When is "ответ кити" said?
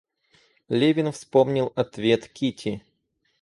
1.75-2.81